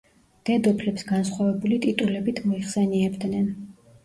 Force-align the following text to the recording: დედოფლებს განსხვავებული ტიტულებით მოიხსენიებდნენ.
დედოფლებს 0.49 1.05
განსხვავებული 1.11 1.77
ტიტულებით 1.85 2.43
მოიხსენიებდნენ. 2.47 3.49